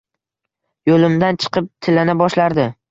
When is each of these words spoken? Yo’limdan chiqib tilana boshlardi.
Yo’limdan 0.91 1.39
chiqib 1.45 1.71
tilana 1.89 2.21
boshlardi. 2.25 2.73